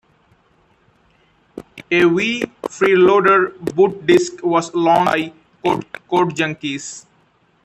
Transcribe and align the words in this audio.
A 1.91 2.01
Wii 2.05 2.49
"Freeloader" 2.63 3.53
boot 3.75 4.03
disk 4.07 4.41
was 4.43 4.73
launched 4.73 5.13
by 5.13 5.31
Codejunkies. 6.09 7.05